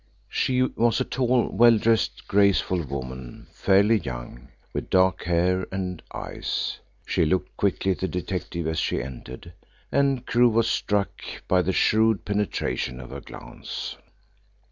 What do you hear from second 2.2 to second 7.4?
graceful woman, fairly young, with dark hair and eyes. She